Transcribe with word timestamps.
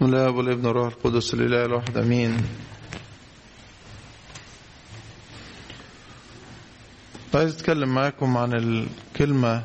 بسم 0.00 0.08
الله 0.08 0.30
والابن 0.30 0.66
والروح 0.66 0.86
القدس 0.92 1.34
الاله 1.34 1.64
الواحد 1.64 1.96
آمين. 1.96 2.36
عايز 7.34 7.54
أتكلم 7.54 7.88
معاكم 7.94 8.36
عن 8.36 8.52
الكلمة 8.54 9.64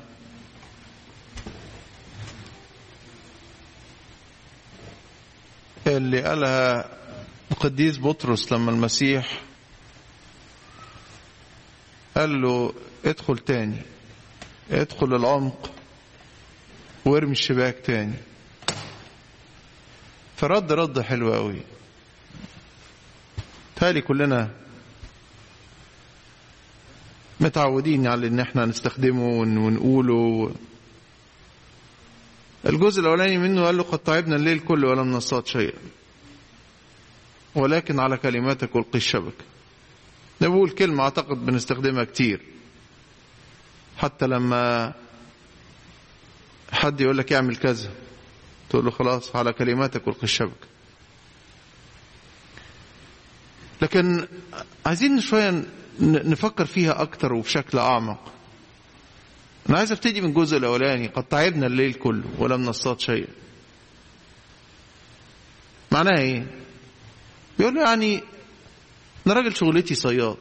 اللي 5.88 6.22
قالها 6.22 6.90
القديس 7.52 7.98
بطرس 8.00 8.52
لما 8.54 8.72
المسيح 8.72 9.42
قال 12.18 12.42
له 12.42 12.74
ادخل 13.06 13.38
تاني 13.38 13.78
ادخل 14.72 15.16
العمق 15.16 15.72
وارمي 17.06 17.32
الشباك 17.32 17.76
تاني. 17.86 18.14
فرد 20.38 20.72
رد 20.72 21.02
حلو 21.02 21.34
قوي. 21.34 21.62
تالي 23.76 24.02
كلنا 24.02 24.52
متعودين 27.40 28.08
على 28.08 28.28
إن 28.28 28.40
إحنا 28.40 28.66
نستخدمه 28.66 29.28
ونقوله. 29.40 30.56
الجزء 32.66 33.02
الأولاني 33.02 33.38
منه 33.38 33.66
قال 33.66 33.78
له 33.78 33.84
قد 33.84 34.00
تعبنا 34.00 34.36
الليل 34.36 34.60
كله 34.60 34.90
ولم 34.90 35.12
نصطاد 35.12 35.48
شيئا. 35.48 35.80
ولكن 37.56 38.00
على 38.00 38.18
كلماتك 38.18 38.76
ألقي 38.76 38.98
الشبكه 38.98 39.46
ده 40.42 40.68
كلمة 40.78 41.04
أعتقد 41.04 41.46
بنستخدمها 41.46 42.04
كتير. 42.04 42.42
حتى 43.98 44.28
لما 44.28 44.94
حد 46.72 47.02
يقول 47.02 47.18
لك 47.18 47.34
اعمل 47.34 47.56
كذا. 47.56 47.92
تقول 48.70 48.86
له 48.86 48.92
خلاص 48.92 49.36
على 49.36 49.54
كلماتك 49.54 50.08
القي 50.08 50.24
الشبكه 50.24 50.68
لكن 53.82 54.28
عايزين 54.86 55.22
شوية 55.22 55.64
نفكر 56.02 56.66
فيها 56.66 57.02
أكتر 57.02 57.34
وبشكل 57.34 57.78
أعمق. 57.78 58.32
أنا 59.70 59.78
عايز 59.78 59.92
ابتدي 59.92 60.22
من 60.22 60.30
الجزء 60.30 60.58
الأولاني 60.58 61.08
قد 61.08 61.24
تعبنا 61.24 61.68
الليل 61.68 61.94
كله 61.94 62.24
ولم 62.38 62.62
نصطاد 62.62 63.00
شيئا. 63.00 63.28
معناها 65.92 66.20
إيه؟ 66.20 66.46
بيقول 67.60 67.78
يعني 67.78 68.24
أنا 69.28 69.34
راجل 69.34 69.56
شغلتي 69.56 69.96
صياد. 69.96 70.38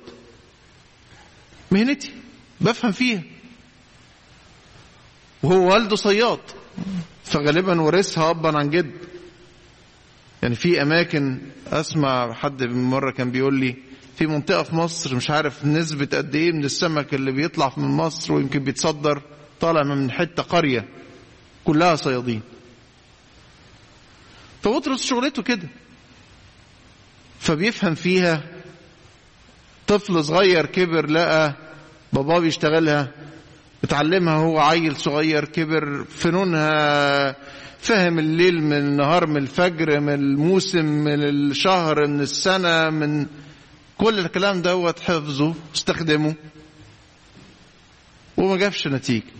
مهنتي 1.70 2.12
بفهم 2.60 2.92
فيها. 2.92 3.22
وهو 5.42 5.72
والده 5.72 5.96
صياد. 5.96 6.40
فغالبا 7.34 7.80
ورثها 7.80 8.30
ابا 8.30 8.58
عن 8.58 8.70
جد. 8.70 8.90
يعني 10.42 10.54
في 10.54 10.82
أماكن 10.82 11.38
أسمع 11.72 12.32
حد 12.32 12.62
من 12.62 12.82
مرة 12.84 13.10
كان 13.10 13.30
بيقول 13.30 13.54
لي 13.60 13.76
في 14.16 14.26
منطقة 14.26 14.62
في 14.62 14.74
مصر 14.76 15.16
مش 15.16 15.30
عارف 15.30 15.64
نسبة 15.64 16.08
قد 16.18 16.34
إيه 16.34 16.52
من 16.52 16.64
السمك 16.64 17.14
اللي 17.14 17.32
بيطلع 17.32 17.72
من 17.76 17.88
مصر 17.88 18.32
ويمكن 18.32 18.64
بيتصدر 18.64 19.22
طالع 19.60 19.82
من 19.82 20.10
حتة 20.10 20.42
قرية 20.42 20.88
كلها 21.64 21.96
صيادين. 21.96 22.40
فبطرس 24.62 25.04
شغلته 25.04 25.42
كده. 25.42 25.68
فبيفهم 27.40 27.94
فيها 27.94 28.42
طفل 29.86 30.24
صغير 30.24 30.66
كبر 30.66 31.06
لقى 31.10 31.54
باباه 32.12 32.38
بيشتغلها. 32.38 33.12
اتعلمها 33.84 34.34
هو 34.36 34.58
عيل 34.58 34.96
صغير 34.96 35.44
كبر 35.44 36.04
فنونها 36.04 37.36
فهم 37.78 38.18
الليل 38.18 38.62
من 38.62 38.72
النهار 38.72 39.26
من 39.26 39.36
الفجر 39.36 40.00
من 40.00 40.14
الموسم 40.14 40.84
من 40.84 41.22
الشهر 41.22 42.06
من 42.06 42.20
السنة 42.20 42.90
من 42.90 43.26
كل 43.98 44.18
الكلام 44.18 44.62
دوت 44.62 45.00
حفظه 45.00 45.54
استخدمه. 45.74 46.34
وما 48.36 48.56
جابش 48.56 48.86
نتيجة. 48.86 49.32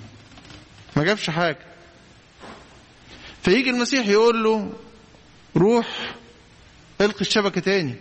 ما 0.97 1.05
جابش 1.05 1.31
حاجة. 1.31 1.67
فيجي 3.43 3.71
المسيح 3.71 4.07
يقول 4.07 4.45
له 4.45 4.73
روح 5.57 6.15
القي 7.01 7.21
الشبكة 7.21 7.61
تاني. 7.61 7.95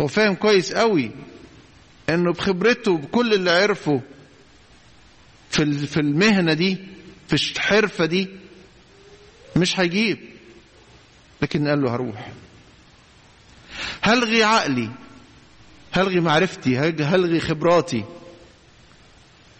هو 0.00 0.06
فاهم 0.06 0.34
كويس 0.34 0.72
قوي 0.72 1.10
إنه 2.10 2.32
بخبرته 2.32 2.96
بكل 2.96 3.34
اللي 3.34 3.50
عرفه 3.50 4.00
في 5.58 5.86
في 5.86 6.00
المهنة 6.00 6.52
دي 6.54 6.76
في 7.28 7.32
الحرفة 7.34 8.06
دي 8.06 8.28
مش 9.56 9.80
هيجيب. 9.80 10.18
لكن 11.42 11.68
قال 11.68 11.82
له 11.82 11.94
هروح. 11.94 12.32
هلغي 14.02 14.44
عقلي. 14.44 14.90
هلغي 15.92 16.20
معرفتي. 16.20 16.78
هلغي 16.78 17.40
خبراتي. 17.40 18.04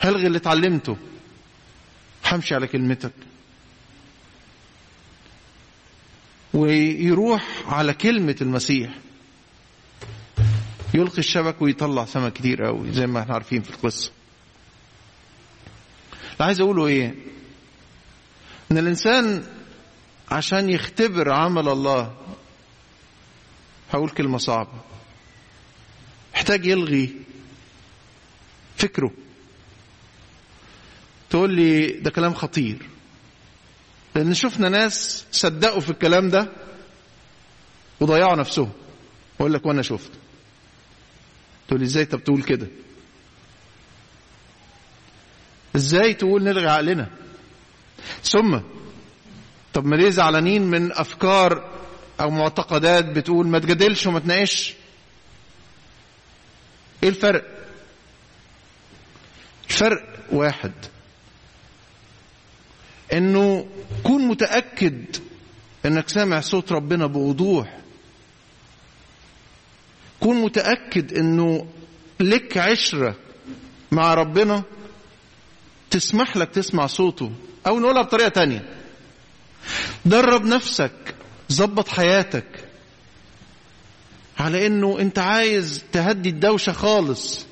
هلغي 0.01 0.27
اللي 0.27 0.39
اتعلمته. 0.39 0.97
همشي 2.27 2.55
على 2.55 2.67
كلمتك. 2.67 3.13
ويروح 6.55 7.45
على 7.67 7.95
كلمة 7.95 8.37
المسيح. 8.41 8.91
يلقي 10.95 11.19
الشبك 11.19 11.63
ويطلع 11.63 12.05
سمك 12.05 12.33
كتير 12.33 12.65
قوي 12.65 12.93
زي 12.93 13.07
ما 13.07 13.21
إحنا 13.21 13.35
عارفين 13.35 13.63
في 13.63 13.71
القصة. 13.71 14.11
اللي 16.39 16.47
عايز 16.47 16.61
أقوله 16.61 16.87
إيه؟ 16.87 17.15
إن 18.73 18.79
الإنسان 18.79 19.45
عشان 20.31 20.71
يختبر 20.71 21.31
عمل 21.33 21.69
الله 21.69 22.17
هقول 23.93 24.11
كلمة 24.11 24.39
صعبة. 24.39 24.81
محتاج 26.35 26.67
يلغي 26.67 27.15
فكره. 28.77 29.11
تقول 31.31 31.55
لي 31.55 31.87
ده 31.87 32.11
كلام 32.11 32.35
خطير. 32.35 32.79
لأن 34.15 34.35
شفنا 34.35 34.69
ناس 34.69 35.25
صدقوا 35.33 35.81
في 35.81 35.91
الكلام 35.91 36.31
ده 36.31 36.53
وضيعوا 38.01 38.37
نفسهم. 38.37 38.73
أقول 39.41 39.53
لك 39.53 39.67
وأنا 39.67 39.83
شفت. 39.83 40.11
تقول 41.69 41.81
لي 41.81 41.87
إزاي؟ 41.87 42.05
طب 42.05 42.25
تقول 42.25 42.43
كده. 42.43 42.69
إزاي 45.79 46.15
تقول 46.15 46.43
نلغي 46.43 46.67
عقلنا؟ 46.67 47.09
ثم 48.23 48.59
طب 49.75 49.85
ما 49.87 49.97
ليه 49.97 50.11
زعلانين 50.11 50.63
من 50.63 50.93
أفكار 50.93 51.71
أو 52.21 52.31
معتقدات 52.31 53.05
بتقول 53.05 53.47
ما 53.47 53.59
تجادلش 53.59 54.07
وما 54.07 54.19
تناقش؟ 54.21 54.75
إيه 57.03 57.09
الفرق؟ 57.09 57.45
الفرق 59.69 60.05
واحد 60.33 60.73
إنه 63.13 63.67
كون 64.03 64.23
متأكد 64.29 65.17
إنك 65.87 66.09
سامع 66.09 66.41
صوت 66.41 66.73
ربنا 66.73 67.07
بوضوح. 67.07 67.79
كون 70.21 70.37
متأكد 70.37 71.13
إنه 71.19 71.67
لك 72.21 72.59
عشرة 72.59 73.15
مع 73.93 74.15
ربنا 74.15 74.63
تسمح 75.91 76.37
لك 76.37 76.51
تسمع 76.51 76.87
صوته 76.87 77.33
أو 77.67 77.81
نقولها 77.81 78.03
بطريقة 78.03 78.29
تانية. 78.29 78.69
درب 80.05 80.45
نفسك 80.45 81.15
ظبط 81.53 81.89
حياتك 81.89 82.69
على 84.39 84.67
إنه 84.67 84.99
أنت 85.01 85.19
عايز 85.19 85.85
تهدي 85.93 86.29
الدوشة 86.29 86.73
خالص 86.73 87.47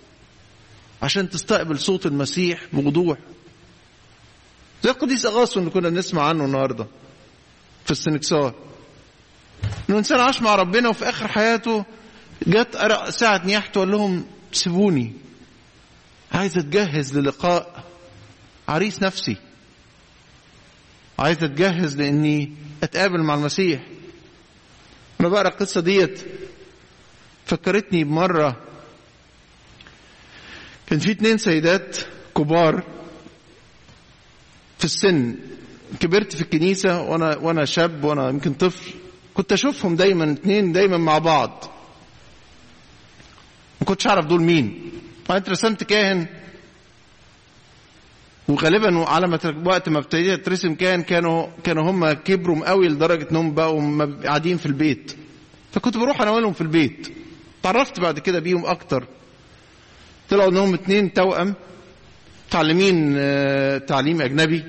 عشان 1.02 1.30
تستقبل 1.30 1.78
صوت 1.78 2.06
المسيح 2.06 2.60
بوضوح. 2.72 3.18
زي 4.82 4.90
القديس 4.90 5.26
أغاثو 5.26 5.60
اللي 5.60 5.70
كنا 5.70 5.88
بنسمع 5.88 6.28
عنه 6.28 6.44
النهارده 6.44 6.86
في 7.84 7.90
السنكسار. 7.90 8.54
إنه 9.90 9.98
إنسان 9.98 10.20
عاش 10.20 10.42
مع 10.42 10.54
ربنا 10.54 10.88
وفي 10.88 11.08
آخر 11.08 11.28
حياته 11.28 11.84
جت 12.46 12.76
ساعة 13.08 13.46
نياحته 13.46 13.80
وقال 13.80 13.90
لهم 13.90 14.26
سيبوني 14.52 15.12
عايز 16.32 16.58
أتجهز 16.58 17.18
للقاء. 17.18 17.85
عريس 18.68 19.02
نفسي. 19.02 19.36
عايز 21.18 21.44
أتجهز 21.44 21.96
لأني 21.96 22.52
أتقابل 22.82 23.22
مع 23.22 23.34
المسيح. 23.34 23.80
أنا 25.20 25.28
بقرأ 25.28 25.48
القصة 25.48 25.80
ديت. 25.80 26.20
فكرتني 27.46 28.04
بمرة. 28.04 28.56
كان 30.86 30.98
في 30.98 31.10
اتنين 31.10 31.38
سيدات 31.38 31.96
كبار 32.36 32.82
في 34.78 34.84
السن. 34.84 35.36
كبرت 36.00 36.36
في 36.36 36.42
الكنيسة 36.42 37.00
وأنا 37.00 37.36
وأنا 37.36 37.64
شاب 37.64 38.04
وأنا 38.04 38.28
يمكن 38.28 38.54
طفل. 38.54 38.92
كنت 39.34 39.52
أشوفهم 39.52 39.96
دايما 39.96 40.32
اتنين 40.32 40.72
دايما 40.72 40.96
مع 40.96 41.18
بعض. 41.18 41.64
ما 43.80 43.86
كنتش 43.86 44.06
أعرف 44.06 44.26
دول 44.26 44.42
مين. 44.42 44.92
بعدين 45.28 45.42
اترسمت 45.42 45.84
كاهن. 45.84 46.26
وغالبا 48.48 49.08
على 49.08 49.26
ما 49.28 49.38
وقت 49.64 49.88
ما 49.88 49.98
ابتديت 49.98 50.46
ترسم 50.46 50.74
كان 50.74 51.02
كانوا 51.02 51.46
كانوا 51.64 51.90
هم 51.90 52.12
كبروا 52.12 52.68
قوي 52.68 52.88
لدرجة 52.88 53.30
انهم 53.30 53.54
بقوا 53.54 54.04
قاعدين 54.24 54.56
في 54.56 54.66
البيت. 54.66 55.12
فكنت 55.72 55.96
بروح 55.96 56.22
اناولهم 56.22 56.52
في 56.52 56.60
البيت. 56.60 57.08
تعرفت 57.62 58.00
بعد 58.00 58.18
كده 58.18 58.38
بيهم 58.38 58.66
أكتر. 58.66 59.08
طلعوا 60.30 60.50
إنهم 60.50 60.74
اتنين 60.74 61.12
توأم 61.12 61.54
متعلمين 62.48 63.14
آه، 63.18 63.78
تعليم 63.78 64.22
أجنبي. 64.22 64.64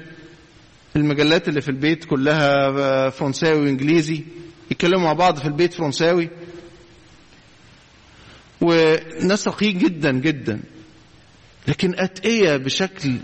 المجلات 0.96 1.48
اللي 1.48 1.62
في 1.62 1.70
البيت 1.70 2.06
كلها 2.06 2.68
آه، 2.68 3.10
فرنساوي 3.10 3.60
وإنجليزي. 3.60 4.24
يتكلموا 4.72 5.04
مع 5.04 5.14
بعض 5.14 5.38
في 5.38 5.46
البيت 5.46 5.74
فرنساوي. 5.74 6.30
وناس 8.62 9.48
رقيق 9.48 9.76
جدا 9.76 10.12
جدا. 10.12 10.60
لكن 11.68 11.96
أتقية 12.00 12.58
بشكل 12.58 13.18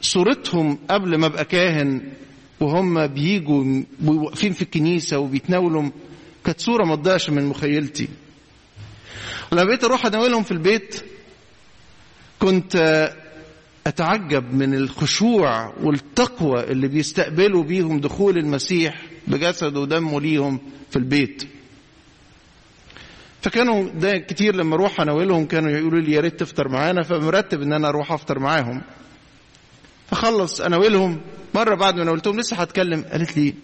صورتهم 0.00 0.78
قبل 0.90 1.16
ما 1.16 1.26
أبقى 1.26 1.44
كاهن 1.44 2.02
وهم 2.60 3.06
بيجوا 3.06 3.82
واقفين 4.04 4.52
في 4.52 4.62
الكنيسة 4.62 5.18
وبيتناولوا 5.18 5.90
كانت 6.44 6.60
صورة 6.60 6.84
ما 6.84 6.94
من 7.30 7.46
مخيلتي. 7.46 8.08
لما 9.52 9.64
بقيت 9.64 9.84
أروح 9.84 10.06
اناولهم 10.06 10.42
في 10.42 10.50
البيت 10.52 11.04
كنت 12.38 12.76
أتعجب 13.86 14.54
من 14.54 14.74
الخشوع 14.74 15.74
والتقوى 15.82 16.64
اللي 16.64 16.88
بيستقبلوا 16.88 17.62
بيهم 17.62 18.00
دخول 18.00 18.38
المسيح 18.38 19.02
بجسده 19.28 19.80
ودمه 19.80 20.20
ليهم 20.20 20.58
في 20.90 20.96
البيت. 20.96 21.42
فكانوا 23.42 23.88
ده 23.90 24.18
كتير 24.18 24.56
لما 24.56 24.74
أروح 24.74 25.00
أناولهم 25.00 25.46
كانوا 25.46 25.70
يقولوا 25.70 26.00
لي 26.00 26.12
يا 26.12 26.20
ريت 26.20 26.40
تفطر 26.40 26.68
معانا 26.68 27.02
فمرتب 27.02 27.62
إن 27.62 27.72
أنا 27.72 27.88
أروح 27.88 28.12
أفطر 28.12 28.38
معاهم. 28.38 28.82
فخلص 30.10 30.60
أناولهم. 30.60 31.20
مرة 31.54 31.74
بعد 31.74 31.96
ما 31.96 32.04
ناولتهم 32.04 32.40
لسه 32.40 32.56
هتكلم. 32.56 33.02
قالت 33.12 33.36
لي 33.36 33.54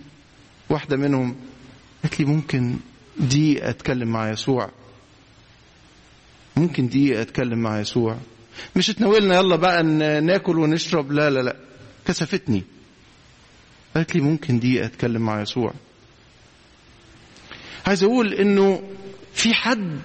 واحدة 0.70 0.96
منهم 0.96 1.36
قالت 2.02 2.20
لي 2.20 2.26
ممكن 2.26 2.76
دي 3.18 3.68
أتكلم 3.68 4.08
مع 4.08 4.30
يسوع. 4.30 4.70
ممكن 6.56 6.88
دي 6.88 7.20
أتكلم 7.22 7.58
مع 7.58 7.80
يسوع. 7.80 8.18
مش 8.76 8.90
اتناولنا 8.90 9.34
يلا 9.36 9.56
بقى 9.56 9.82
ناكل 10.20 10.58
ونشرب. 10.58 11.12
لا 11.12 11.30
لا 11.30 11.40
لا. 11.40 11.56
كسفتني. 12.06 12.62
قالت 13.94 14.14
لي 14.14 14.20
ممكن 14.20 14.58
دي 14.58 14.84
أتكلم 14.84 15.22
مع 15.22 15.40
يسوع. 15.42 15.72
عايز 17.86 18.02
أقول 18.02 18.34
إنه 18.34 18.82
في 19.34 19.54
حد 19.54 20.00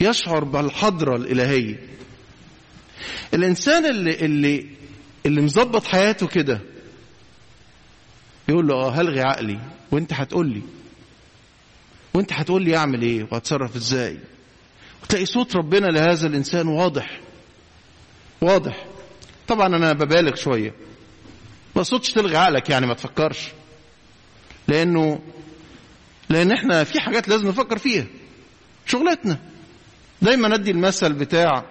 يشعر 0.00 0.44
بالحضرة 0.44 1.16
الإلهية. 1.16 1.78
الإنسان 3.34 3.86
اللي 3.86 4.14
اللي 4.24 4.66
اللي 5.28 5.40
مظبط 5.40 5.84
حياته 5.84 6.26
كده. 6.26 6.60
يقول 8.48 8.66
له 8.66 8.74
آه 8.74 8.90
هلغي 8.90 9.20
عقلي. 9.20 9.58
وانت 9.90 10.12
هتقول 10.12 10.48
لي. 10.48 10.62
وانت 12.14 12.32
هتقول 12.32 12.62
لي 12.62 12.76
أعمل 12.76 13.02
إيه؟ 13.02 13.26
وهتصرف 13.30 13.76
إزاي؟ 13.76 14.18
وتلاقي 15.02 15.26
صوت 15.26 15.56
ربنا 15.56 15.86
لهذا 15.86 16.26
الإنسان 16.26 16.68
واضح. 16.68 17.20
واضح. 18.40 18.86
طبعا 19.48 19.66
أنا 19.66 19.92
ببالغ 19.92 20.34
شوية. 20.34 20.74
ما 21.76 21.82
صوتش 21.82 22.12
تلغي 22.12 22.36
عقلك 22.36 22.70
يعني 22.70 22.86
ما 22.86 22.94
تفكرش. 22.94 23.48
لأنه 24.68 25.20
لأن 26.28 26.52
إحنا 26.52 26.84
في 26.84 27.00
حاجات 27.00 27.28
لازم 27.28 27.48
نفكر 27.48 27.78
فيها. 27.78 28.06
شغلتنا. 28.86 29.38
دايما 30.22 30.54
أدي 30.54 30.70
المثل 30.70 31.12
بتاع 31.12 31.64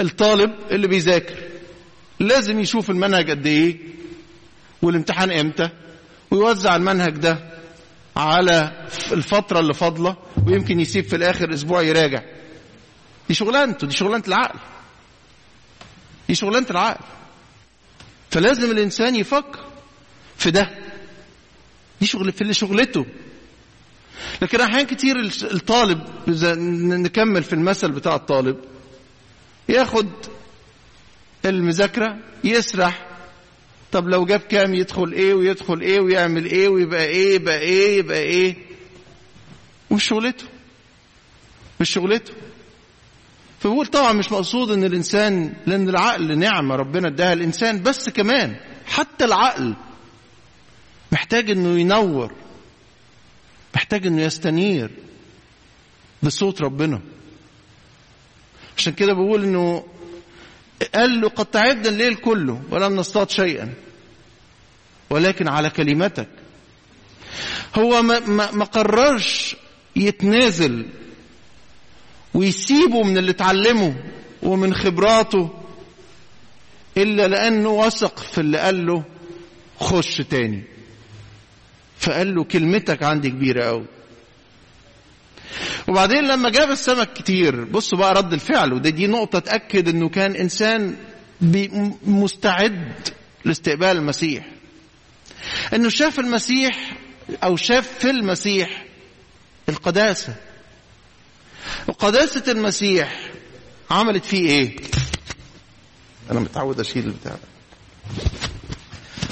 الطالب 0.00 0.54
اللي 0.70 0.86
بيذاكر. 0.88 1.43
لازم 2.20 2.60
يشوف 2.60 2.90
المنهج 2.90 3.30
قد 3.30 3.46
إيه 3.46 3.78
والامتحان 4.82 5.30
إمتى 5.30 5.68
ويوزع 6.30 6.76
المنهج 6.76 7.12
ده 7.16 7.38
على 8.16 8.86
الفترة 9.12 9.60
اللي 9.60 9.74
فاضلة 9.74 10.16
ويمكن 10.46 10.80
يسيب 10.80 11.04
في 11.04 11.16
الآخر 11.16 11.54
أسبوع 11.54 11.82
يراجع. 11.82 12.22
دي 13.28 13.34
شغلانته 13.34 13.86
دي 13.86 13.94
شغلانة 13.94 14.24
العقل. 14.28 14.58
دي 16.28 16.34
شغلانة 16.34 16.66
العقل. 16.70 17.04
فلازم 18.30 18.70
الإنسان 18.70 19.16
يفكر 19.16 19.64
في 20.36 20.50
ده. 20.50 20.70
دي 22.00 22.06
شغل 22.06 22.32
في 22.32 22.42
اللي 22.42 22.54
شغلته. 22.54 23.06
لكن 24.42 24.60
أحيان 24.60 24.86
كتير 24.86 25.16
الطالب 25.42 26.00
إذا 26.28 26.54
نكمل 26.54 27.42
في 27.42 27.52
المثل 27.52 27.92
بتاع 27.92 28.14
الطالب 28.14 28.56
ياخد 29.68 30.08
المذاكرة 31.46 32.16
يسرح. 32.44 33.06
طب 33.92 34.08
لو 34.08 34.24
جاب 34.24 34.40
كام 34.40 34.74
يدخل 34.74 35.12
إيه 35.12 35.34
ويدخل 35.34 35.80
إيه 35.80 36.00
ويعمل 36.00 36.44
إيه 36.44 36.68
ويبقى 36.68 37.04
إيه 37.04 37.34
يبقى 37.34 37.58
إيه 37.58 37.98
يبقى 37.98 38.18
إيه؟ 38.18 38.56
مش 39.90 40.04
شغلته. 40.04 40.44
مش 41.80 41.90
شغلته. 41.90 42.32
فبقول 43.60 43.86
طبعا 43.86 44.12
مش 44.12 44.32
مقصود 44.32 44.70
إن 44.70 44.84
الإنسان 44.84 45.54
لأن 45.66 45.88
العقل 45.88 46.38
نعمة 46.38 46.76
ربنا 46.76 47.08
اداها 47.08 47.32
الإنسان 47.32 47.82
بس 47.82 48.08
كمان 48.08 48.56
حتى 48.86 49.24
العقل 49.24 49.74
محتاج 51.12 51.50
إنه 51.50 51.78
ينور 51.80 52.32
محتاج 53.74 54.06
إنه 54.06 54.22
يستنير 54.22 54.90
بصوت 56.22 56.62
ربنا. 56.62 57.00
عشان 58.76 58.92
كده 58.92 59.12
بقول 59.12 59.44
إنه 59.44 59.84
قال 60.94 61.20
له 61.20 61.28
قد 61.28 61.46
تعبنا 61.46 61.88
الليل 61.88 62.14
كله 62.14 62.62
ولم 62.70 62.96
نصطاد 62.96 63.30
شيئا. 63.30 63.74
ولكن 65.10 65.48
على 65.48 65.70
كلمتك. 65.70 66.28
هو 67.74 68.02
ما, 68.02 68.18
ما, 68.18 68.50
ما 68.50 68.64
قررش 68.64 69.56
يتنازل 69.96 70.86
ويسيبه 72.34 73.02
من 73.02 73.18
اللي 73.18 73.30
اتعلمه 73.30 73.96
ومن 74.42 74.74
خبراته 74.74 75.50
إلا 76.96 77.28
لأنه 77.28 77.68
وثق 77.68 78.18
في 78.18 78.40
اللي 78.40 78.58
قال 78.58 78.86
له 78.86 79.04
خش 79.80 80.16
تاني. 80.16 80.62
فقال 81.98 82.34
له 82.34 82.44
كلمتك 82.44 83.02
عندي 83.02 83.30
كبيرة 83.30 83.64
قوي 83.64 83.86
وبعدين 85.88 86.24
لما 86.24 86.50
جاب 86.50 86.70
السمك 86.70 87.12
كتير 87.12 87.64
بصوا 87.64 87.98
بقى 87.98 88.14
رد 88.14 88.32
الفعل 88.32 88.72
وده 88.72 88.90
دي 88.90 89.06
نقطة 89.06 89.38
تأكد 89.38 89.88
إنه 89.88 90.08
كان 90.08 90.36
إنسان 90.36 90.96
مستعد 92.06 92.92
لاستقبال 93.44 93.88
المسيح. 93.96 94.46
إنه 95.74 95.88
شاف 95.88 96.20
المسيح 96.20 96.92
أو 97.44 97.56
شاف 97.56 97.98
في 97.98 98.10
المسيح 98.10 98.84
القداسة. 99.68 100.34
وقداسة 101.88 102.52
المسيح 102.52 103.20
عملت 103.90 104.24
فيه 104.24 104.48
إيه؟ 104.48 104.76
أنا 106.30 106.40
متعود 106.40 106.80
أشيل 106.80 107.04
البتاع 107.06 107.36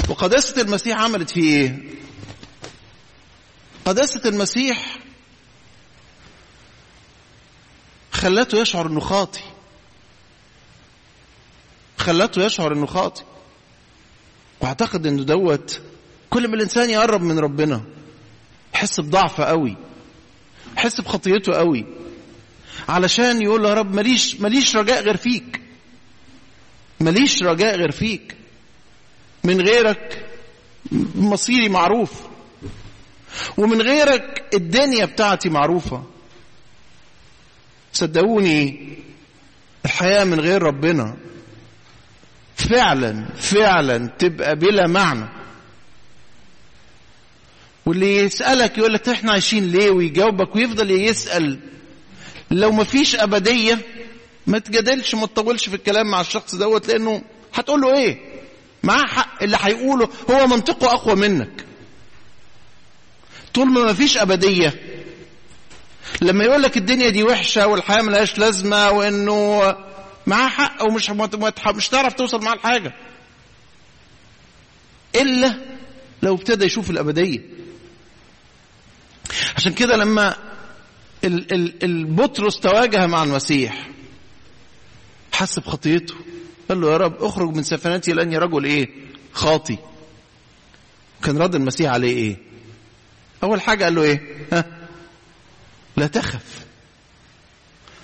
وقداسة 0.09 0.63
المسيح 0.63 0.99
عملت 1.01 1.31
فيه 1.31 1.43
إيه؟ 1.57 1.79
قداسة 3.85 4.21
المسيح 4.29 4.99
خلته 8.23 8.59
يشعر 8.59 8.87
إنه 8.87 9.01
خاطي. 9.01 9.41
خلته 11.99 12.43
يشعر 12.43 12.73
إنه 12.73 12.87
خاطي. 12.87 13.23
واعتقد 14.61 15.07
إنه 15.07 15.23
دوت 15.23 15.81
كل 16.31 16.49
ما 16.49 16.55
الإنسان 16.55 16.91
يقرب 16.91 17.23
من 17.23 17.39
ربنا 17.39 17.83
يحس 18.75 19.01
بضعفه 19.01 19.45
قوي 19.45 19.77
يحس 20.77 21.01
بخطيته 21.01 21.53
قوي. 21.53 21.87
علشان 22.89 23.43
يقول 23.43 23.63
له 23.63 23.69
يا 23.69 23.75
رب 23.75 23.95
ماليش 23.95 24.41
ماليش 24.41 24.77
رجاء 24.77 25.03
غير 25.03 25.17
فيك. 25.17 25.61
ماليش 27.01 27.43
رجاء 27.43 27.77
غير 27.77 27.91
فيك. 27.91 28.37
من 29.45 29.61
غيرك 29.61 30.27
مصيري 31.15 31.69
معروف. 31.69 32.13
ومن 33.57 33.83
غيرك 33.83 34.49
الدنيا 34.55 35.05
بتاعتي 35.05 35.49
معروفة. 35.49 36.12
صدقوني 37.93 38.89
الحياة 39.85 40.25
من 40.25 40.41
غير 40.41 40.63
ربنا. 40.63 41.17
فعلا 42.57 43.27
فعلا 43.37 44.07
تبقى 44.19 44.57
بلا 44.57 44.87
معنى. 44.87 45.29
واللي 47.87 48.17
يسألك 48.17 48.79
يقول 48.79 48.93
لك 48.95 49.09
إحنا 49.09 49.33
عايشين 49.33 49.71
ليه؟ 49.71 49.91
ويجاوبك 49.91 50.57
ويفضل 50.57 50.91
يسأل. 50.91 51.59
لو 52.51 52.73
ما 52.73 52.85
فيش 52.85 53.17
أبدية 53.17 53.79
ما 54.47 54.59
تجادلش 54.59 55.15
ما 55.15 55.27
تطولش 55.27 55.69
في 55.69 55.75
الكلام 55.77 56.11
مع 56.11 56.21
الشخص 56.21 56.55
دوت 56.55 56.89
لأنه 56.89 57.23
هتقول 57.55 57.81
له 57.81 57.95
إيه؟ 57.99 58.19
معاه 58.83 59.07
حق 59.07 59.43
اللي 59.43 59.57
هيقوله 59.61 60.09
هو 60.31 60.47
منطقه 60.47 60.93
أقوى 60.93 61.15
منك. 61.15 61.65
طول 63.55 63.67
ما 63.73 63.81
ما 63.85 63.93
فيش 63.93 64.17
أبدية 64.19 64.75
لما 66.21 66.45
يقول 66.45 66.63
لك 66.63 66.77
الدنيا 66.77 67.09
دي 67.11 67.23
وحشة 67.23 67.67
والحياة 67.67 68.03
ملهاش 68.03 68.39
لازمة 68.39 68.91
وإنه 68.91 69.61
معاه 70.27 70.49
حق 70.49 70.83
ومش 70.85 71.11
مش 71.75 71.89
تعرف 71.89 72.13
توصل 72.13 72.45
معاه 72.45 72.55
لحاجة. 72.55 72.93
إلا 75.15 75.55
لو 76.23 76.35
ابتدى 76.35 76.65
يشوف 76.65 76.91
الأبدية. 76.91 77.41
عشان 79.57 79.73
كده 79.73 79.97
لما 79.97 80.37
البطرس 81.83 82.61
تواجه 82.61 83.07
مع 83.07 83.23
المسيح 83.23 83.89
حس 85.33 85.59
بخطيته. 85.59 86.15
قال 86.69 86.81
له 86.81 86.93
يا 86.93 86.97
رب 86.97 87.23
اخرج 87.25 87.57
من 87.57 87.63
سفنتي 87.63 88.13
لأني 88.13 88.39
رجل 88.39 88.65
إيه؟ 88.65 88.89
خاطي. 89.33 89.79
كان 91.25 91.39
رد 91.39 91.55
المسيح 91.55 91.93
عليه 91.93 92.17
إيه؟ 92.17 92.37
أول 93.43 93.61
حاجة 93.61 93.85
قال 93.85 93.95
له 93.95 94.03
إيه؟ 94.03 94.47
ها؟ 94.53 94.82
لا 95.97 96.07
تخف. 96.07 96.63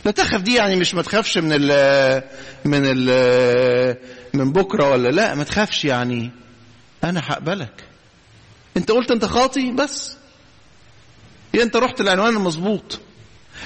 لا 0.04 0.10
تخف 0.10 0.40
دي 0.40 0.54
يعني 0.54 0.76
مش 0.76 0.94
ما 0.94 1.02
تخافش 1.02 1.38
من 1.38 1.52
ال 1.52 2.22
من 2.64 2.82
ال 2.84 3.96
من 4.34 4.52
بكرة 4.52 4.90
ولا 4.90 5.08
لا 5.08 5.34
ما 5.34 5.44
تخافش 5.44 5.84
يعني. 5.84 6.30
أنا 7.04 7.20
هقبلك. 7.26 7.84
أنت 8.76 8.90
قلت 8.90 9.10
أنت 9.10 9.24
خاطي 9.24 9.72
بس. 9.72 10.16
يا 11.54 11.62
أنت 11.62 11.76
رحت 11.76 12.00
العنوان 12.00 12.36
المظبوط 12.36 13.00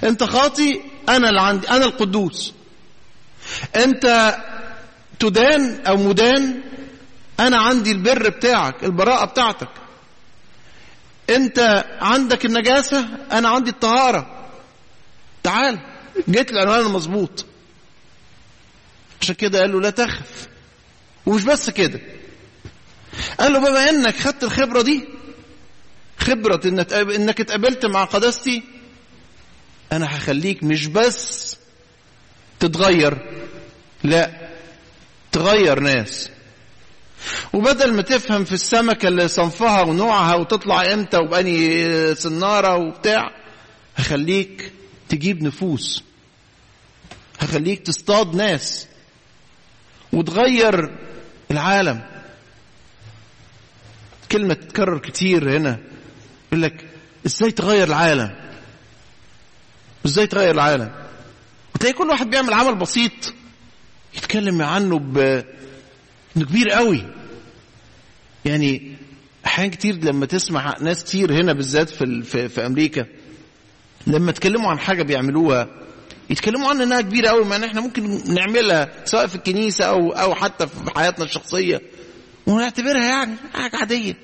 أنت 0.05 0.25
خاطي 0.25 0.81
أنا 1.09 1.29
اللي 1.29 1.41
عندي 1.41 1.71
أنا 1.71 1.85
القدوس. 1.85 2.55
أنت 3.77 4.37
تدان 5.19 5.87
أو 5.87 5.97
مدان 5.97 6.61
أنا 7.41 7.57
عندي 7.57 7.93
البر 7.93 8.29
بتاعك 8.29 8.85
البراءة 8.85 9.25
بتاعتك. 9.25 9.69
انت 11.33 11.85
عندك 12.01 12.45
النجاسة 12.45 13.09
أنا 13.33 13.49
عندي 13.49 13.71
الطهارة. 13.71 14.49
تعال. 15.43 15.79
جيت 16.29 16.51
العنوان 16.51 16.81
المظبوط. 16.81 17.45
عشان 19.21 19.35
كده 19.35 19.61
قال 19.61 19.73
له 19.73 19.81
لا 19.81 19.91
تخف. 19.91 20.49
ومش 21.27 21.43
بس 21.45 21.71
كده. 21.71 22.01
قال 23.41 23.53
له 23.53 23.59
بما 23.59 23.91
انك 23.91 24.17
خدت 24.17 24.45
الخبرة 24.45 24.83
دي 24.83 25.09
خبرة 26.19 26.61
إنك 27.17 27.41
اتقابلت 27.41 27.87
مع 27.87 28.05
قداستي 28.05 28.63
أنا 29.93 30.17
هخليك 30.17 30.65
مش 30.65 30.87
بس 30.87 31.57
تتغير 32.61 33.19
لا 34.05 34.31
تغير 35.33 35.81
ناس. 35.81 36.31
وبدل 37.53 37.93
ما 37.93 38.03
تفهم 38.03 38.45
في 38.45 38.53
السمكة 38.53 39.09
اللي 39.09 39.29
صنفها 39.29 39.83
ونوعها 39.83 40.35
وتطلع 40.35 40.93
إمتى 40.93 41.17
وبأني 41.17 42.15
سنارة 42.15 42.77
وبتاع 42.77 43.31
هخليك 43.97 44.73
تجيب 45.09 45.43
نفوس. 45.43 46.03
هخليك 47.41 47.87
تصطاد 47.87 48.35
ناس. 48.37 48.87
وتغير 50.13 50.99
العالم. 51.51 52.01
كلمة 54.33 54.55
تتكرر 54.55 54.99
كتير 54.99 55.57
هنا. 55.57 55.79
يقول 56.49 56.63
لك 56.63 56.89
إزاي 57.27 57.51
تغير 57.51 57.89
العالم؟ 57.89 58.35
إزاي 60.07 60.27
تغير 60.27 60.51
العالم؟ 60.51 60.91
وتلاقي 61.75 61.93
كل 61.95 62.09
واحد 62.09 62.31
بيعمل 62.31 62.53
عمل 62.53 62.75
بسيط. 62.75 63.35
يتكلم 64.15 64.63
عنه 64.63 64.99
إنه 66.37 66.45
كبير 66.45 66.71
قوي. 66.71 67.05
يعني 68.45 68.97
أحيان 69.47 69.71
كتير 69.71 69.95
لما 69.95 70.27
تسمع 70.27 70.77
ناس 70.81 71.05
كتير 71.05 71.33
هنا 71.33 71.53
بالذات 71.53 71.91
في 71.91 72.23
في, 72.23 72.49
في 72.49 72.67
أمريكا 72.67 73.07
لما 74.07 74.31
يتكلموا 74.31 74.71
عن 74.71 74.79
حاجة 74.79 75.03
بيعملوها 75.03 75.69
يتكلموا 76.31 76.69
عن 76.71 76.81
إنها 76.81 77.01
كبيرة 77.01 77.29
قوي 77.29 77.45
ما 77.45 77.67
إحنا 77.67 77.81
ممكن 77.81 78.35
نعملها 78.35 78.89
سواء 79.05 79.27
في 79.27 79.35
الكنيسة 79.35 79.85
أو 79.85 80.11
أو 80.11 80.35
حتى 80.35 80.67
في 80.67 80.91
حياتنا 80.97 81.25
الشخصية. 81.25 81.81
ونعتبرها 82.47 83.05
يعني 83.05 83.37
حاجة 83.55 83.77
عادية. 83.77 84.17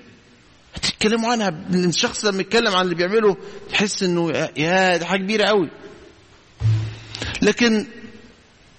هتتكلموا 0.74 1.32
عنها 1.32 1.48
الشخص 1.74 2.24
لما 2.24 2.40
يتكلم 2.40 2.74
عن 2.76 2.84
اللي 2.84 2.94
بيعمله 2.94 3.36
تحس 3.70 4.02
إنه 4.02 4.30
يا 4.56 4.96
دي 4.96 5.04
حاجة 5.04 5.20
كبيرة 5.20 5.44
قوي. 5.44 5.70
لكن 7.42 7.86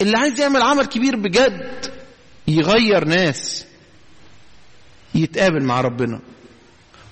اللي 0.02 0.18
عايز 0.18 0.40
يعمل 0.40 0.62
عمل 0.62 0.86
كبير 0.86 1.16
بجد 1.16 1.89
يغير 2.50 3.06
ناس 3.06 3.66
يتقابل 5.16 5.64
مع 5.64 5.82
ربنا 5.82 6.20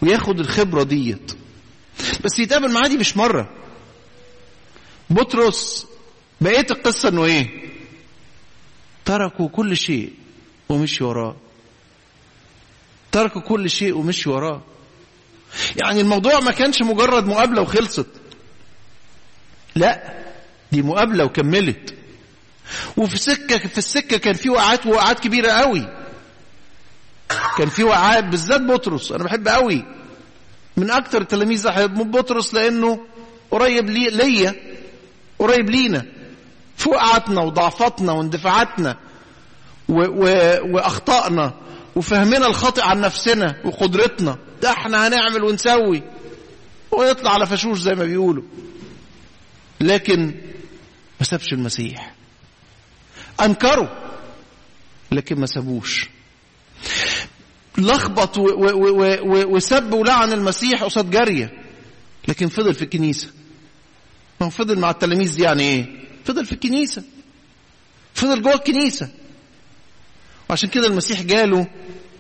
وياخد 0.02 0.40
الخبرة 0.40 0.84
ديت. 0.84 1.32
بس 2.26 2.40
يتقابل 2.40 2.72
معاه 2.72 2.88
دي 2.88 2.98
مش 2.98 3.18
مرة. 3.18 3.50
بطرس 5.10 5.88
بقية 6.42 6.68
القصة 6.72 7.10
إنه 7.10 7.26
إيه؟ 7.26 7.68
تركوا 9.06 9.48
كل 9.48 9.78
شيء 9.78 10.14
ومشي 10.70 11.04
وراه. 11.04 11.36
تركوا 13.12 13.42
كل 13.42 13.70
شيء 13.70 13.98
ومشي 13.98 14.30
وراه. 14.30 14.62
يعني 15.76 16.02
الموضوع 16.02 16.40
ما 16.40 16.52
كانش 16.52 16.82
مجرد 16.82 17.26
مقابلة 17.26 17.62
وخلصت. 17.62 18.08
لا 19.76 20.24
دي 20.72 20.82
مقابلة 20.82 21.26
وكملت. 21.26 21.97
وفي 22.98 23.18
سكة 23.18 23.58
في 23.58 23.78
السكة 23.78 24.18
كان 24.18 24.34
في 24.34 24.50
وقعات 24.50 24.86
وقعات 24.86 25.20
كبيرة 25.20 25.52
قوي. 25.52 25.88
كان 27.58 27.70
في 27.70 27.84
وقعات 27.84 28.24
بالذات 28.24 28.62
بطرس 28.62 29.12
أنا 29.12 29.24
بحب 29.24 29.48
قوي. 29.48 29.86
من 30.78 30.92
أكتر 30.92 31.22
التلاميذ 31.22 31.68
احب 31.68 32.12
بطرس 32.12 32.54
لأنه 32.54 33.00
قريب 33.52 33.90
لي 33.90 34.10
ليا 34.10 34.56
قريب 35.40 35.70
لينا. 35.70 36.06
في 36.78 36.90
وقعاتنا 36.90 37.42
وضعفاتنا 37.42 38.12
واندفاعاتنا 38.12 38.98
و 39.90 40.02
و 40.02 40.24
وأخطائنا 40.74 41.54
وفهمنا 41.96 42.48
الخاطئ 42.48 42.82
عن 42.82 43.02
نفسنا 43.02 43.56
وقدرتنا. 43.66 44.38
ده 44.62 44.72
إحنا 44.72 45.08
هنعمل 45.08 45.44
ونسوي. 45.44 46.04
ونطلع 46.92 47.32
على 47.34 47.46
فشوش 47.46 47.80
زي 47.80 47.96
ما 47.96 48.04
بيقولوا. 48.04 48.44
لكن 49.82 50.26
ما 51.20 51.26
سابش 51.26 51.54
المسيح. 51.54 52.17
أنكروا 53.42 53.88
لكن 55.12 55.40
ما 55.40 55.46
سابوش. 55.46 56.10
لخبط 57.78 58.38
وسب 59.48 59.94
ولعن 59.94 60.34
المسيح 60.34 60.84
قصاد 60.84 61.10
جارية 61.10 61.54
لكن 62.28 62.48
فضل 62.48 62.74
في 62.74 62.82
الكنيسة. 62.82 63.28
ما 64.42 64.48
هو 64.48 64.50
فضل 64.50 64.80
مع 64.80 64.90
التلاميذ 64.90 65.36
دي 65.36 65.44
يعني 65.44 65.64
إيه؟ 65.64 65.86
فضل 66.26 66.46
في 66.46 66.52
الكنيسة. 66.52 67.04
فضل 68.14 68.42
جوه 68.42 68.54
الكنيسة. 68.54 69.10
وعشان 70.50 70.70
كده 70.70 70.88
المسيح 70.88 71.22
جاله 71.22 71.68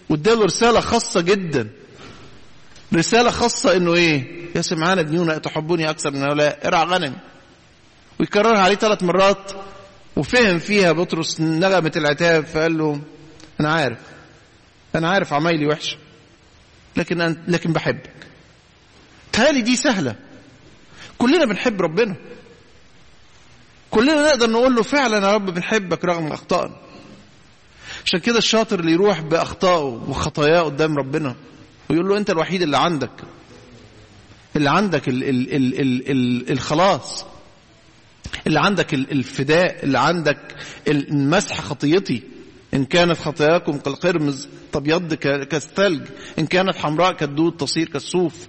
واداله 0.09 0.45
رسالة 0.45 0.79
خاصة 0.79 1.21
جدا. 1.21 1.69
رسالة 2.93 3.31
خاصة 3.31 3.75
إنه 3.75 3.93
إيه؟ 3.93 4.47
يا 4.55 4.62
سمعان 4.62 5.00
ابنيون 5.00 5.41
تحبوني 5.41 5.89
أكثر 5.89 6.12
من 6.12 6.21
هؤلاء؟ 6.21 6.67
ارعى 6.67 6.86
غنم. 6.86 7.15
ويكررها 8.19 8.59
عليه 8.59 8.75
ثلاث 8.75 9.03
مرات. 9.03 9.51
وفهم 10.17 10.59
فيها 10.59 10.91
بطرس 10.91 11.41
نغمة 11.41 11.91
العتاب 11.95 12.45
فقال 12.45 12.77
له 12.77 13.01
أنا 13.59 13.74
عارف 13.74 13.97
أنا 14.95 15.09
عارف 15.09 15.33
عمايلي 15.33 15.67
وحشة 15.67 15.97
لكن 16.95 17.21
أنت 17.21 17.39
لكن 17.50 17.74
بحبك. 17.74 18.13
تهالي 19.31 19.62
دي 19.62 19.75
سهلة. 19.75 20.15
كلنا 21.17 21.45
بنحب 21.45 21.81
ربنا. 21.81 22.15
كلنا 23.91 24.27
نقدر 24.27 24.50
نقول 24.50 24.75
له 24.75 24.83
فعلا 24.83 25.27
يا 25.27 25.33
رب 25.36 25.45
بنحبك 25.45 26.05
رغم 26.05 26.27
أخطائنا. 26.31 26.75
عشان 28.05 28.19
كده 28.19 28.38
الشاطر 28.38 28.79
اللي 28.79 28.91
يروح 28.91 29.21
بأخطائه 29.21 29.83
وخطاياه 30.07 30.62
قدام 30.62 30.97
ربنا 30.97 31.36
ويقول 31.89 32.09
له 32.09 32.17
أنت 32.17 32.29
الوحيد 32.29 32.62
اللي 32.62 32.77
عندك 32.77 33.12
اللي 34.55 34.69
عندك 34.69 35.07
ال 35.07 35.24
ال 35.24 35.55
ال 35.55 35.79
ال 35.81 36.12
ال 36.12 36.51
الخلاص. 36.51 37.25
اللي 38.48 38.60
عندك 38.60 38.93
الفداء 38.93 39.84
اللي 39.86 40.00
عندك 40.00 40.55
المسح 40.88 41.62
خطيتي. 41.62 42.24
إن 42.74 42.86
كانت 42.86 43.17
خطاياكم 43.17 43.77
كالقرمز 43.79 44.48
تبيض 44.72 45.13
كالثلج. 45.13 46.01
إن 46.39 46.46
كانت 46.46 46.75
حمراء 46.75 47.13
كالدود 47.13 47.57
تصير 47.57 47.89
كالصوف. 47.89 48.48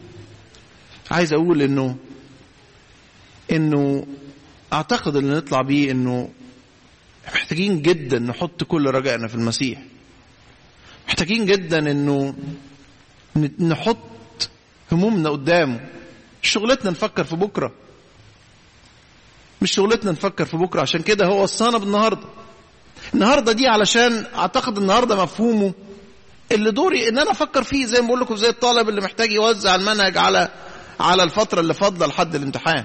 عايز 1.10 1.32
أقول 1.32 1.62
إنه 1.62 1.96
إنه 3.52 4.06
أعتقد 4.72 5.16
اللي 5.16 5.36
نطلع 5.36 5.62
بيه 5.62 5.90
إنه 5.90 6.30
محتاجين 7.34 7.82
جدا 7.82 8.18
نحط 8.18 8.64
كل 8.64 8.86
رجائنا 8.86 9.28
في 9.28 9.34
المسيح. 9.34 9.82
محتاجين 11.08 11.46
جدا 11.46 11.90
إنه 11.90 12.34
نحط 13.60 14.50
همومنا 14.92 15.30
قدامه. 15.30 15.80
شغلتنا 16.42 16.90
نفكر 16.90 17.24
في 17.24 17.36
بكرة. 17.36 17.72
مش 19.62 19.72
شغلتنا 19.72 20.12
نفكر 20.12 20.44
في 20.44 20.56
بكرة 20.56 20.80
عشان 20.80 21.02
كده 21.02 21.26
هو 21.26 21.42
وصانا 21.42 21.78
بالنهاردة. 21.78 22.26
النهارده 23.14 23.52
دي 23.52 23.66
علشان 23.66 24.26
أعتقد 24.34 24.78
النهارده 24.78 25.22
مفهومه. 25.22 25.74
اللي 26.52 26.70
دوري 26.70 27.08
إن 27.08 27.18
أنا 27.18 27.30
أفكر 27.30 27.62
فيه 27.62 27.86
زي 27.86 28.00
ما 28.00 28.06
بقول 28.06 28.20
لكم 28.20 28.36
زي 28.36 28.48
الطالب 28.48 28.88
اللي 28.88 29.00
محتاج 29.00 29.32
يوزع 29.32 29.74
المنهج 29.74 30.18
على 30.18 30.48
على 31.00 31.22
الفترة 31.22 31.60
اللي 31.60 31.74
فاضلة 31.74 32.06
لحد 32.06 32.34
الامتحان. 32.34 32.84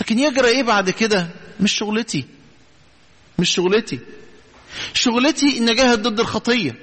لكن 0.00 0.18
يجرى 0.18 0.48
إيه 0.48 0.62
بعد 0.62 0.90
كده؟ 0.90 1.28
مش 1.60 1.72
شغلتي. 1.72 2.24
مش 3.38 3.50
شغلتي. 3.50 3.98
شغلتي 4.94 5.58
إن 5.58 5.68
أجاهد 5.68 6.02
ضد 6.02 6.20
الخطية. 6.20 6.74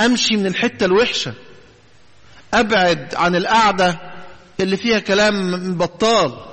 أمشي 0.00 0.36
من 0.36 0.46
الحتة 0.46 0.84
الوحشة. 0.84 1.34
أبعد 2.54 3.14
عن 3.14 3.36
القعدة 3.36 3.98
اللي 4.60 4.76
فيها 4.76 4.98
كلام 4.98 5.74
بطال. 5.74 6.46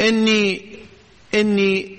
إني 0.00 0.76
إني 1.34 1.98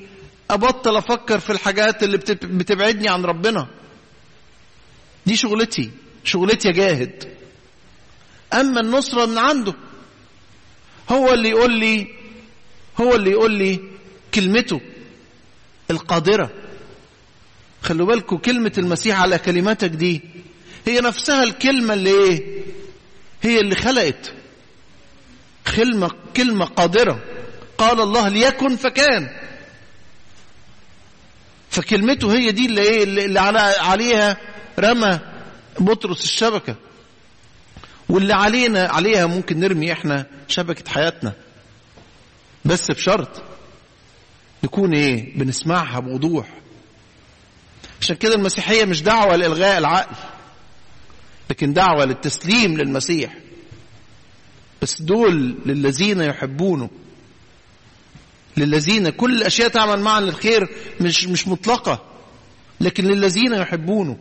أبطل 0.49 0.95
أفكر 0.97 1.39
في 1.39 1.49
الحاجات 1.49 2.03
اللي 2.03 2.17
بتبعدني 2.43 3.09
عن 3.09 3.25
ربنا. 3.25 3.67
دي 5.25 5.35
شغلتي. 5.35 5.91
شغلتي 6.23 6.69
اجاهد 6.69 7.23
أما 8.53 8.79
النصرة 8.81 9.25
من 9.25 9.37
عنده 9.37 9.73
هو 11.09 11.33
اللي 11.33 11.49
يقول 11.49 11.79
لي 11.79 12.07
هو 13.01 13.15
اللي 13.15 13.31
يقول 13.31 13.51
لي 13.53 13.79
كلمته 14.33 14.81
القادرة. 15.91 16.49
خلوا 17.81 18.07
بالكم 18.07 18.37
كلمة 18.37 18.71
المسيح 18.77 19.21
على 19.21 19.37
كلماتك 19.39 19.89
دي 19.89 20.21
هي 20.87 20.99
نفسها 21.01 21.43
الكلمة 21.43 21.93
اللي 21.93 22.09
إيه؟ 22.09 22.61
هي 23.41 23.59
اللي 23.59 23.75
خلقت. 23.75 24.33
كلمه 25.75 26.11
كلمة 26.35 26.65
قادرة. 26.65 27.23
قال 27.77 28.01
الله 28.01 28.29
ليكن 28.29 28.75
فكان. 28.75 29.29
فكلمته 31.69 32.33
هي 32.33 32.51
دي 32.51 32.65
اللي 32.65 32.81
إيه 32.81 33.03
اللي 33.03 33.39
على 33.39 33.59
عليها 33.59 34.37
رمى 34.79 35.19
بطرس 35.79 36.23
الشبكة. 36.23 36.75
واللي 38.09 38.33
علينا 38.33 38.87
عليها 38.87 39.25
ممكن 39.25 39.59
نرمي 39.59 39.91
إحنا 39.91 40.25
شبكة 40.47 40.91
حياتنا. 40.91 41.33
بس 42.65 42.91
بشرط 42.91 43.43
نكون 44.63 44.93
إيه 44.93 45.37
بنسمعها 45.37 45.99
بوضوح. 45.99 46.47
عشان 48.01 48.15
كده 48.15 48.35
المسيحية 48.35 48.85
مش 48.85 49.01
دعوة 49.01 49.35
لإلغاء 49.35 49.77
العقل 49.77 50.15
لكن 51.49 51.73
دعوة 51.73 52.05
للتسليم 52.05 52.77
للمسيح. 52.77 53.37
بس 54.81 55.01
دول 55.01 55.57
للذين 55.65 56.21
يحبونه. 56.21 56.89
للذين 58.57 59.09
كل 59.09 59.37
الأشياء 59.37 59.67
تعمل 59.67 59.99
معا 59.99 60.21
للخير 60.21 60.69
مش 61.01 61.27
مش 61.27 61.47
مطلقة 61.47 62.03
لكن 62.81 63.05
للذين 63.05 63.53
يحبونه. 63.53 64.17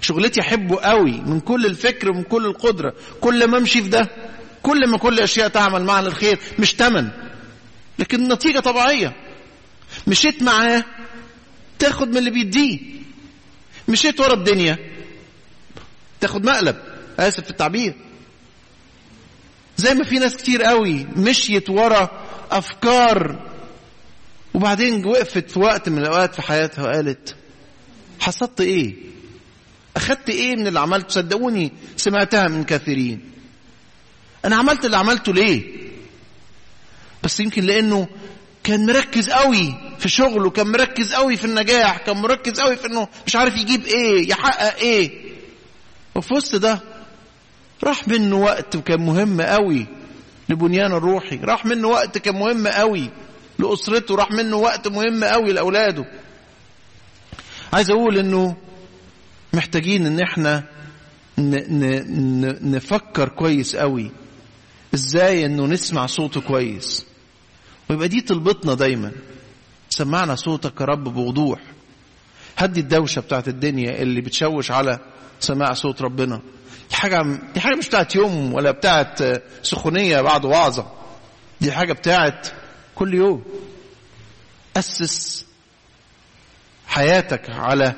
شغلتي 0.00 0.40
أحبه 0.40 0.76
قوي 0.76 1.12
من 1.12 1.40
كل 1.40 1.66
الفكر 1.66 2.10
ومن 2.10 2.22
كل 2.22 2.46
القدرة. 2.46 2.94
كل 3.20 3.46
ما 3.50 3.58
أمشي 3.58 3.82
في 3.82 3.88
ده 3.88 4.08
كل 4.62 4.88
ما 4.88 4.98
كل 4.98 5.14
الأشياء 5.14 5.48
تعمل 5.48 5.84
معا 5.84 6.02
للخير 6.02 6.38
مش 6.58 6.74
تمن. 6.74 7.08
لكن 7.98 8.22
النتيجه 8.22 8.60
طبيعية. 8.60 9.16
مشيت 10.06 10.42
معاه 10.42 10.84
تاخد 11.78 12.08
من 12.08 12.16
اللي 12.16 12.30
بيديه. 12.30 12.78
مشيت 13.88 14.20
ورا 14.20 14.34
الدنيا 14.34 14.78
تاخد 16.20 16.44
مقلب. 16.44 16.76
آسف 17.18 17.44
في 17.44 17.50
التعبير. 17.50 17.94
زي 19.76 19.94
ما 19.94 20.04
في 20.04 20.18
ناس 20.18 20.36
كتير 20.36 20.62
قوي 20.62 21.06
مشيت 21.16 21.70
ورا 21.70 22.19
أفكار. 22.50 23.46
وبعدين 24.54 25.06
وقفت 25.06 25.50
في 25.50 25.58
وقت 25.58 25.88
من 25.88 25.98
الأوقات 25.98 26.34
في 26.34 26.42
حياتها 26.42 26.82
وقالت 26.84 27.36
حصدت 28.20 28.60
إيه؟ 28.60 28.94
أخدت 29.96 30.28
إيه 30.30 30.56
من 30.56 30.66
اللي 30.66 30.80
عملته؟ 30.80 31.08
صدقوني 31.08 31.72
سمعتها 31.96 32.48
من 32.48 32.64
كثيرين 32.64 33.30
أنا 34.44 34.56
عملت 34.56 34.84
اللي 34.84 34.96
عملته 34.96 35.32
ليه؟ 35.32 35.62
بس 37.22 37.40
يمكن 37.40 37.64
لأنه 37.64 38.08
كان 38.64 38.86
مركز 38.86 39.30
قوي 39.30 39.74
في 39.98 40.08
شغله 40.08 40.50
كان 40.50 40.66
مركز 40.66 41.12
قوي 41.14 41.36
في 41.36 41.44
النجاح 41.44 41.98
كان 41.98 42.16
مركز 42.16 42.60
قوي 42.60 42.76
في 42.76 42.86
إنه 42.86 43.08
مش 43.26 43.36
عارف 43.36 43.56
يجيب 43.56 43.84
إيه 43.86 44.30
يحقق 44.30 44.76
إيه. 44.76 45.10
وفي 46.14 46.34
وسط 46.34 46.56
ده 46.56 46.80
راح 47.84 48.08
منه 48.08 48.36
وقت 48.36 48.76
كان 48.76 49.00
مهم 49.06 49.40
قوي. 49.40 49.86
لبنيان 50.50 50.92
الروحي 50.92 51.36
راح 51.36 51.66
منه 51.66 51.88
وقت 51.88 52.18
كان 52.18 52.34
مهم 52.34 52.68
قوي 52.68 53.10
لأسرته 53.58 54.14
راح 54.14 54.30
منه 54.30 54.56
وقت 54.56 54.88
مهم 54.88 55.24
قوي 55.24 55.52
لأولاده. 55.52 56.04
عايز 57.72 57.90
أقول 57.90 58.18
إنه 58.18 58.56
محتاجين 59.52 60.06
إن 60.06 60.20
إحنا 60.20 60.64
نفكر 62.62 63.28
كويس 63.28 63.76
قوي. 63.76 64.10
إزاي 64.94 65.46
إنه 65.46 65.66
نسمع 65.66 66.06
صوته 66.06 66.40
كويس؟ 66.40 67.06
ويبقى 67.90 68.08
دي 68.08 68.20
طلبتنا 68.20 68.74
دايما. 68.74 69.12
سمعنا 69.90 70.34
صوتك 70.34 70.80
يا 70.80 70.86
رب 70.86 71.04
بوضوح. 71.04 71.60
هدي 72.56 72.80
الدوشة 72.80 73.20
بتاعت 73.20 73.48
الدنيا 73.48 74.02
اللي 74.02 74.20
بتشوش 74.20 74.70
على 74.70 74.98
سماع 75.40 75.72
صوت 75.72 76.02
ربنا. 76.02 76.40
دي 76.90 76.96
حاجة 76.96 77.38
دي 77.54 77.60
حاجة 77.60 77.74
مش 77.74 77.88
بتاعت 77.88 78.14
يوم 78.14 78.54
ولا 78.54 78.70
بتاعت 78.70 79.18
سخونية 79.62 80.20
بعد 80.20 80.44
وعظة. 80.44 80.86
دي 81.60 81.72
حاجة 81.72 81.92
بتاعت 81.92 82.48
كل 82.94 83.14
يوم. 83.14 83.44
أسس 84.76 85.46
حياتك 86.86 87.50
على 87.50 87.94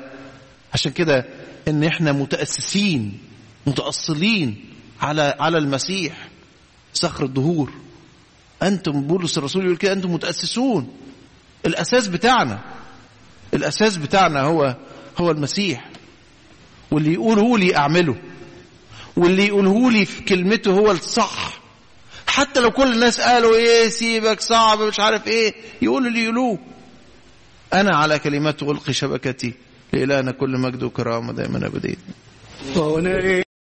عشان 0.73 0.91
كده 0.91 1.25
إن 1.67 1.83
إحنا 1.83 2.11
متأسسين 2.11 3.19
متأصلين 3.67 4.65
على 5.01 5.35
على 5.39 5.57
المسيح 5.57 6.27
صخر 6.93 7.25
الدهور. 7.25 7.73
أنتم 8.63 9.01
بولس 9.07 9.37
الرسول 9.37 9.63
يقول 9.65 9.77
كده 9.77 9.93
أنتم 9.93 10.13
متأسسون. 10.13 10.97
الأساس 11.65 12.07
بتاعنا 12.07 12.59
الأساس 13.53 13.97
بتاعنا 13.97 14.41
هو 14.41 14.75
هو 15.17 15.31
المسيح. 15.31 15.89
واللي 16.91 17.13
يقوله 17.13 17.57
لي 17.57 17.75
أعمله. 17.77 18.15
واللي 19.17 19.47
يقوله 19.47 19.91
لي 19.91 20.05
في 20.05 20.21
كلمته 20.23 20.71
هو 20.71 20.91
الصح. 20.91 21.61
حتى 22.27 22.59
لو 22.59 22.71
كل 22.71 22.93
الناس 22.93 23.21
قالوا 23.21 23.55
إيه 23.55 23.89
سيبك 23.89 24.41
صعب 24.41 24.81
مش 24.81 24.99
عارف 24.99 25.27
إيه 25.27 25.53
يقولوا 25.81 26.07
اللي 26.07 26.23
يقولوه. 26.23 26.59
أنا 27.73 27.97
على 27.97 28.19
كلمات 28.19 28.63
ألقي 28.63 28.93
شبكتي. 28.93 29.53
لإلهنا 29.93 30.31
كل 30.31 30.57
مجد 30.57 30.83
وكرامة 30.83 31.33
دائما 31.33 31.67
ابدين 31.67 31.97